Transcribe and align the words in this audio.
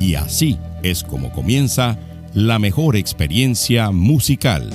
Y 0.00 0.16
así 0.16 0.58
es 0.82 1.02
como 1.02 1.30
comienza 1.32 1.98
la 2.34 2.58
mejor 2.58 2.96
experiencia 2.96 3.90
musical. 3.90 4.74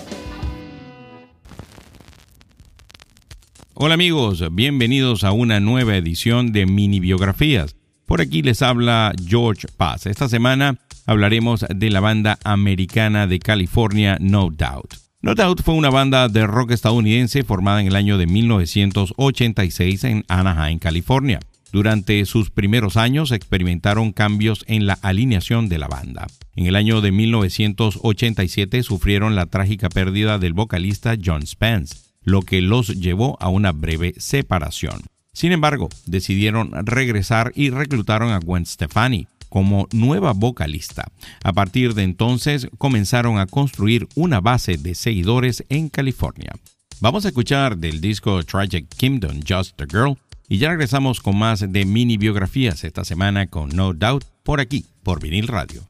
Hola 3.74 3.94
amigos, 3.94 4.44
bienvenidos 4.52 5.24
a 5.24 5.32
una 5.32 5.60
nueva 5.60 5.96
edición 5.96 6.52
de 6.52 6.66
Mini 6.66 7.00
Biografías. 7.00 7.76
Por 8.06 8.22
aquí 8.22 8.42
les 8.42 8.62
habla 8.62 9.14
George 9.26 9.68
Paz. 9.78 10.06
Esta 10.06 10.28
semana 10.28 10.78
hablaremos 11.06 11.66
de 11.74 11.90
la 11.90 12.00
banda 12.00 12.40
americana 12.44 13.28
de 13.28 13.40
California 13.40 14.18
No 14.20 14.50
Doubt. 14.50 14.96
No 15.22 15.36
Doubt 15.36 15.62
fue 15.64 15.76
una 15.76 15.90
banda 15.90 16.28
de 16.30 16.48
rock 16.48 16.72
estadounidense 16.72 17.44
formada 17.44 17.82
en 17.82 17.88
el 17.88 17.96
año 17.96 18.18
de 18.18 18.26
1986 18.26 20.04
en 20.06 20.26
Anaheim, 20.28 20.80
California. 20.80 21.40
Durante 21.72 22.26
sus 22.26 22.50
primeros 22.50 22.98
años 22.98 23.32
experimentaron 23.32 24.12
cambios 24.12 24.66
en 24.68 24.88
la 24.88 24.94
alineación 25.02 25.70
de 25.70 25.78
la 25.78 25.88
banda. 25.88 26.28
En 26.56 26.66
el 26.66 26.76
año 26.76 27.02
de 27.02 27.12
1987 27.12 28.82
sufrieron 28.84 29.36
la 29.36 29.46
trágica 29.46 29.90
pérdida 29.90 30.40
del 30.40 30.54
vocalista 30.54 31.16
John 31.24 31.46
Spence, 31.46 31.96
lo 32.24 32.42
que 32.42 32.62
los 32.62 32.88
llevó 32.88 33.38
a 33.40 33.50
una 33.50 33.72
breve 33.72 34.16
separación. 34.18 35.02
Sin 35.32 35.52
embargo, 35.52 35.90
decidieron 36.06 36.72
regresar 36.86 37.52
y 37.56 37.70
reclutaron 37.70 38.32
a 38.32 38.40
Gwen 38.40 38.66
Stefani 38.66 39.28
como 39.48 39.88
nueva 39.92 40.34
vocalista. 40.34 41.12
A 41.44 41.54
partir 41.54 41.94
de 41.94 42.04
entonces 42.04 42.68
comenzaron 42.78 43.40
a 43.40 43.46
construir 43.46 44.08
una 44.16 44.42
base 44.42 44.78
de 44.78 44.96
seguidores 44.96 45.64
en 45.70 45.90
California. 45.90 46.54
Vamos 47.02 47.26
a 47.26 47.30
escuchar 47.30 47.78
del 47.78 48.02
disco 48.02 48.44
Tragic 48.44 48.88
Kingdom 48.96 49.40
Just 49.48 49.80
a 49.82 49.86
Girl 49.86 50.18
y 50.50 50.58
ya 50.58 50.70
regresamos 50.70 51.22
con 51.22 51.38
más 51.38 51.72
de 51.72 51.86
mini 51.86 52.18
biografías 52.18 52.84
esta 52.84 53.06
semana 53.06 53.48
con 53.48 53.70
No 53.70 53.94
Doubt 53.94 54.26
por 54.44 54.60
aquí, 54.60 54.86
por 55.04 55.22
vinil 55.22 55.48
radio. 55.48 55.84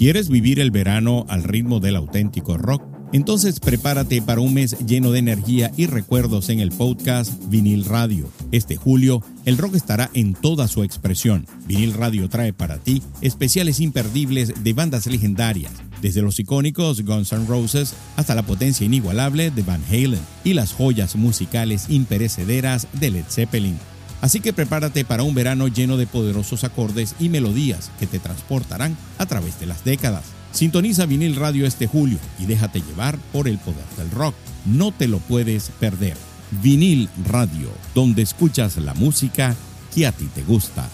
¿Quieres 0.00 0.30
vivir 0.30 0.60
el 0.60 0.70
verano 0.70 1.26
al 1.28 1.44
ritmo 1.44 1.78
del 1.78 1.94
auténtico 1.94 2.56
rock? 2.56 2.82
Entonces 3.12 3.60
prepárate 3.60 4.22
para 4.22 4.40
un 4.40 4.54
mes 4.54 4.78
lleno 4.86 5.10
de 5.10 5.18
energía 5.18 5.72
y 5.76 5.84
recuerdos 5.84 6.48
en 6.48 6.60
el 6.60 6.70
podcast 6.70 7.34
Vinil 7.50 7.84
Radio. 7.84 8.26
Este 8.50 8.76
julio, 8.76 9.22
el 9.44 9.58
rock 9.58 9.74
estará 9.74 10.08
en 10.14 10.32
toda 10.32 10.68
su 10.68 10.84
expresión. 10.84 11.46
Vinil 11.66 11.92
Radio 11.92 12.30
trae 12.30 12.54
para 12.54 12.78
ti 12.78 13.02
especiales 13.20 13.78
imperdibles 13.78 14.64
de 14.64 14.72
bandas 14.72 15.06
legendarias, 15.06 15.72
desde 16.00 16.22
los 16.22 16.40
icónicos 16.40 17.04
Guns 17.04 17.34
N' 17.34 17.44
Roses 17.46 17.92
hasta 18.16 18.34
la 18.34 18.42
potencia 18.42 18.86
inigualable 18.86 19.50
de 19.50 19.62
Van 19.62 19.84
Halen 19.90 20.18
y 20.44 20.54
las 20.54 20.72
joyas 20.72 21.14
musicales 21.14 21.90
imperecederas 21.90 22.86
de 22.98 23.10
Led 23.10 23.26
Zeppelin. 23.28 23.76
Así 24.20 24.40
que 24.40 24.52
prepárate 24.52 25.04
para 25.04 25.22
un 25.22 25.34
verano 25.34 25.68
lleno 25.68 25.96
de 25.96 26.06
poderosos 26.06 26.64
acordes 26.64 27.14
y 27.18 27.28
melodías 27.28 27.90
que 27.98 28.06
te 28.06 28.18
transportarán 28.18 28.96
a 29.18 29.26
través 29.26 29.58
de 29.60 29.66
las 29.66 29.84
décadas. 29.84 30.24
Sintoniza 30.52 31.06
vinil 31.06 31.36
radio 31.36 31.66
este 31.66 31.86
julio 31.86 32.18
y 32.38 32.46
déjate 32.46 32.80
llevar 32.80 33.18
por 33.32 33.48
el 33.48 33.58
poder 33.58 33.84
del 33.96 34.10
rock. 34.10 34.34
No 34.66 34.92
te 34.92 35.08
lo 35.08 35.18
puedes 35.18 35.70
perder. 35.80 36.16
Vinil 36.62 37.08
Radio, 37.26 37.70
donde 37.94 38.22
escuchas 38.22 38.76
la 38.76 38.94
música 38.94 39.54
que 39.94 40.06
a 40.06 40.12
ti 40.12 40.26
te 40.34 40.42
gusta. 40.42 40.88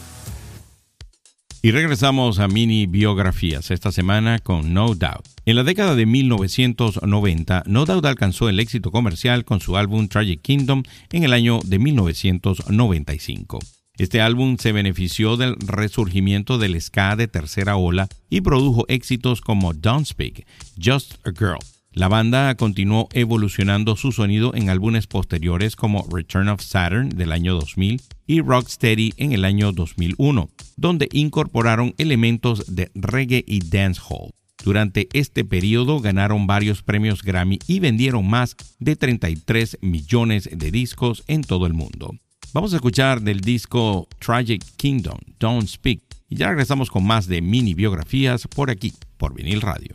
Y 1.66 1.72
regresamos 1.72 2.38
a 2.38 2.46
mini 2.46 2.86
biografías 2.86 3.72
esta 3.72 3.90
semana 3.90 4.38
con 4.38 4.72
No 4.72 4.94
Doubt. 4.94 5.26
En 5.46 5.56
la 5.56 5.64
década 5.64 5.96
de 5.96 6.06
1990, 6.06 7.64
No 7.66 7.84
Doubt 7.84 8.04
alcanzó 8.04 8.48
el 8.48 8.60
éxito 8.60 8.92
comercial 8.92 9.44
con 9.44 9.58
su 9.58 9.76
álbum 9.76 10.06
Tragic 10.06 10.42
Kingdom 10.42 10.84
en 11.10 11.24
el 11.24 11.32
año 11.32 11.58
de 11.64 11.80
1995. 11.80 13.58
Este 13.98 14.20
álbum 14.20 14.58
se 14.58 14.70
benefició 14.70 15.36
del 15.36 15.56
resurgimiento 15.56 16.58
del 16.58 16.80
ska 16.80 17.16
de 17.16 17.26
tercera 17.26 17.74
ola 17.74 18.06
y 18.30 18.42
produjo 18.42 18.84
éxitos 18.86 19.40
como 19.40 19.74
Don't 19.74 20.06
Speak, 20.06 20.46
Just 20.80 21.14
a 21.26 21.32
Girl. 21.36 21.58
La 21.90 22.06
banda 22.06 22.54
continuó 22.54 23.08
evolucionando 23.12 23.96
su 23.96 24.12
sonido 24.12 24.54
en 24.54 24.70
álbumes 24.70 25.08
posteriores 25.08 25.74
como 25.74 26.06
Return 26.12 26.48
of 26.48 26.62
Saturn 26.62 27.08
del 27.08 27.32
año 27.32 27.54
2000 27.54 28.02
y 28.26 28.40
Rocksteady 28.40 29.14
en 29.16 29.32
el 29.32 29.44
año 29.44 29.72
2001, 29.72 30.50
donde 30.76 31.08
incorporaron 31.12 31.94
elementos 31.98 32.74
de 32.74 32.90
reggae 32.94 33.44
y 33.46 33.60
dancehall. 33.60 34.32
Durante 34.64 35.08
este 35.12 35.44
periodo 35.44 36.00
ganaron 36.00 36.46
varios 36.46 36.82
premios 36.82 37.22
Grammy 37.22 37.58
y 37.66 37.78
vendieron 37.80 38.28
más 38.28 38.56
de 38.78 38.96
33 38.96 39.78
millones 39.80 40.48
de 40.52 40.70
discos 40.70 41.22
en 41.28 41.42
todo 41.42 41.66
el 41.66 41.74
mundo. 41.74 42.14
Vamos 42.52 42.72
a 42.72 42.76
escuchar 42.76 43.20
del 43.20 43.40
disco 43.40 44.08
Tragic 44.18 44.64
Kingdom, 44.76 45.18
Don't 45.38 45.68
Speak, 45.68 46.00
y 46.28 46.36
ya 46.36 46.48
regresamos 46.48 46.90
con 46.90 47.06
más 47.06 47.26
de 47.26 47.42
mini 47.42 47.74
biografías 47.74 48.48
por 48.48 48.70
aquí, 48.70 48.92
por 49.18 49.34
vinil 49.34 49.60
radio. 49.60 49.94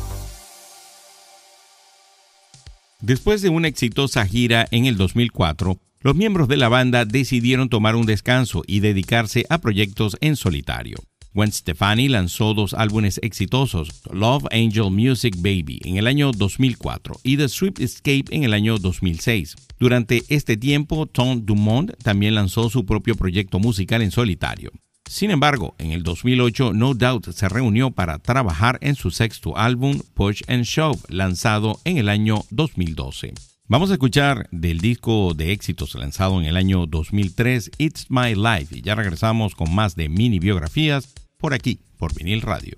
Después 3.01 3.41
de 3.41 3.49
una 3.49 3.67
exitosa 3.67 4.27
gira 4.27 4.67
en 4.69 4.85
el 4.85 4.95
2004, 4.95 5.79
los 6.01 6.15
miembros 6.15 6.47
de 6.47 6.57
la 6.57 6.69
banda 6.69 7.03
decidieron 7.03 7.67
tomar 7.67 7.95
un 7.95 8.05
descanso 8.05 8.61
y 8.67 8.79
dedicarse 8.79 9.43
a 9.49 9.57
proyectos 9.57 10.17
en 10.21 10.35
solitario. 10.35 10.97
Gwen 11.33 11.51
Stefani 11.51 12.09
lanzó 12.09 12.53
dos 12.53 12.75
álbumes 12.75 13.19
exitosos, 13.23 14.03
Love 14.11 14.45
Angel 14.51 14.91
Music 14.91 15.35
Baby 15.37 15.79
en 15.83 15.97
el 15.97 16.05
año 16.05 16.31
2004 16.31 17.21
y 17.23 17.37
The 17.37 17.49
Swift 17.49 17.79
Escape 17.79 18.25
en 18.29 18.43
el 18.43 18.53
año 18.53 18.77
2006. 18.77 19.55
Durante 19.79 20.21
este 20.27 20.55
tiempo, 20.55 21.07
Tom 21.07 21.43
Dumont 21.43 21.93
también 22.03 22.35
lanzó 22.35 22.69
su 22.69 22.85
propio 22.85 23.15
proyecto 23.15 23.57
musical 23.57 24.03
en 24.03 24.11
solitario. 24.11 24.71
Sin 25.11 25.29
embargo, 25.29 25.75
en 25.77 25.91
el 25.91 26.03
2008 26.03 26.71
No 26.71 26.93
Doubt 26.93 27.31
se 27.31 27.49
reunió 27.49 27.91
para 27.91 28.17
trabajar 28.17 28.77
en 28.79 28.95
su 28.95 29.11
sexto 29.11 29.57
álbum 29.57 29.99
Push 30.13 30.43
and 30.47 30.63
Shove, 30.63 31.03
lanzado 31.09 31.81
en 31.83 31.97
el 31.97 32.07
año 32.07 32.45
2012. 32.49 33.33
Vamos 33.67 33.89
a 33.89 33.95
escuchar 33.95 34.47
del 34.51 34.79
disco 34.79 35.33
de 35.33 35.51
éxitos 35.51 35.95
lanzado 35.95 36.39
en 36.39 36.47
el 36.47 36.55
año 36.55 36.85
2003, 36.85 37.71
It's 37.77 38.05
My 38.07 38.35
Life, 38.35 38.73
y 38.77 38.83
ya 38.83 38.95
regresamos 38.95 39.53
con 39.53 39.75
más 39.75 39.97
de 39.97 40.07
mini 40.07 40.39
biografías 40.39 41.13
por 41.37 41.53
aquí, 41.53 41.81
por 41.97 42.15
vinil 42.15 42.41
radio. 42.41 42.77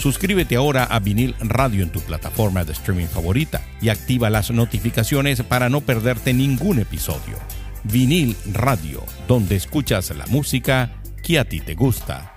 Suscríbete 0.00 0.56
ahora 0.56 0.84
a 0.84 0.98
Vinil 0.98 1.34
Radio 1.40 1.82
en 1.82 1.90
tu 1.90 2.00
plataforma 2.00 2.64
de 2.64 2.72
streaming 2.72 3.04
favorita 3.04 3.60
y 3.82 3.90
activa 3.90 4.30
las 4.30 4.50
notificaciones 4.50 5.42
para 5.42 5.68
no 5.68 5.82
perderte 5.82 6.32
ningún 6.32 6.78
episodio. 6.78 7.36
Vinil 7.84 8.34
Radio, 8.50 9.04
donde 9.28 9.56
escuchas 9.56 10.08
la 10.16 10.24
música 10.28 10.90
que 11.22 11.38
a 11.38 11.44
ti 11.44 11.60
te 11.60 11.74
gusta. 11.74 12.32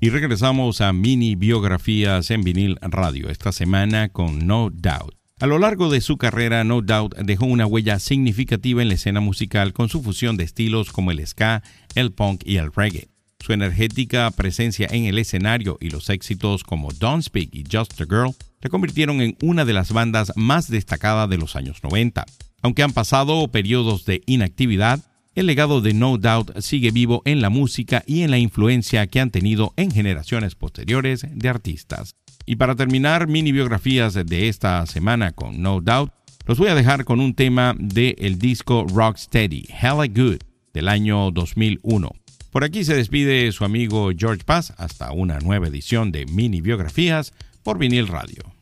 Y 0.00 0.08
regresamos 0.08 0.80
a 0.80 0.94
mini 0.94 1.34
biografías 1.34 2.30
en 2.30 2.44
vinil 2.44 2.78
radio 2.80 3.28
esta 3.28 3.52
semana 3.52 4.08
con 4.08 4.46
No 4.46 4.70
Doubt. 4.72 5.14
A 5.38 5.46
lo 5.46 5.58
largo 5.58 5.90
de 5.90 6.00
su 6.00 6.16
carrera, 6.16 6.64
No 6.64 6.80
Doubt 6.80 7.14
dejó 7.18 7.44
una 7.44 7.66
huella 7.66 7.98
significativa 7.98 8.80
en 8.80 8.88
la 8.88 8.94
escena 8.94 9.20
musical 9.20 9.74
con 9.74 9.90
su 9.90 10.02
fusión 10.02 10.38
de 10.38 10.44
estilos 10.44 10.92
como 10.92 11.10
el 11.10 11.26
ska, 11.26 11.62
el 11.94 12.10
punk 12.12 12.40
y 12.46 12.56
el 12.56 12.72
reggae. 12.72 13.11
Su 13.42 13.52
energética 13.52 14.30
presencia 14.30 14.86
en 14.92 15.06
el 15.06 15.18
escenario 15.18 15.76
y 15.80 15.90
los 15.90 16.10
éxitos 16.10 16.62
como 16.62 16.92
Don't 16.92 17.24
Speak 17.24 17.48
y 17.52 17.64
Just 17.68 18.00
a 18.00 18.04
Girl 18.04 18.36
le 18.60 18.70
convirtieron 18.70 19.20
en 19.20 19.36
una 19.42 19.64
de 19.64 19.72
las 19.72 19.90
bandas 19.90 20.32
más 20.36 20.70
destacadas 20.70 21.28
de 21.28 21.38
los 21.38 21.56
años 21.56 21.82
90. 21.82 22.24
Aunque 22.62 22.84
han 22.84 22.92
pasado 22.92 23.48
periodos 23.48 24.04
de 24.04 24.22
inactividad, 24.26 25.00
el 25.34 25.46
legado 25.46 25.80
de 25.80 25.92
No 25.92 26.18
Doubt 26.18 26.60
sigue 26.60 26.92
vivo 26.92 27.22
en 27.24 27.40
la 27.40 27.50
música 27.50 28.04
y 28.06 28.22
en 28.22 28.30
la 28.30 28.38
influencia 28.38 29.08
que 29.08 29.18
han 29.18 29.32
tenido 29.32 29.74
en 29.76 29.90
generaciones 29.90 30.54
posteriores 30.54 31.26
de 31.28 31.48
artistas. 31.48 32.14
Y 32.46 32.54
para 32.54 32.76
terminar 32.76 33.26
mini 33.26 33.50
biografías 33.50 34.14
de 34.14 34.48
esta 34.48 34.86
semana 34.86 35.32
con 35.32 35.60
No 35.60 35.80
Doubt, 35.80 36.12
los 36.46 36.58
voy 36.58 36.68
a 36.68 36.76
dejar 36.76 37.04
con 37.04 37.18
un 37.18 37.34
tema 37.34 37.74
del 37.76 38.14
el 38.18 38.38
disco 38.38 38.86
Rocksteady, 38.88 39.66
Hella 39.68 40.06
Good, 40.06 40.38
del 40.72 40.86
año 40.86 41.32
2001. 41.32 42.21
Por 42.52 42.64
aquí 42.64 42.84
se 42.84 42.94
despide 42.94 43.50
su 43.50 43.64
amigo 43.64 44.10
George 44.14 44.44
Paz 44.44 44.74
hasta 44.76 45.10
una 45.12 45.38
nueva 45.38 45.68
edición 45.68 46.12
de 46.12 46.26
Mini 46.26 46.60
Biografías 46.60 47.32
por 47.62 47.78
Vinil 47.78 48.08
Radio. 48.08 48.61